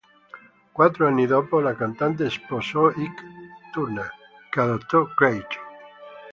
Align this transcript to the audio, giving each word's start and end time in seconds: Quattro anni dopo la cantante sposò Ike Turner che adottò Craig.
Quattro 0.73 1.05
anni 1.05 1.27
dopo 1.27 1.59
la 1.59 1.75
cantante 1.75 2.27
sposò 2.31 2.89
Ike 2.89 3.21
Turner 3.71 4.09
che 4.49 4.59
adottò 4.59 5.05
Craig. 5.13 5.45